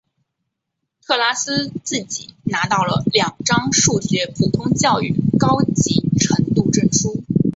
[1.05, 7.23] 特拉斯自己拿到了两张数学普通教育高级程度证书。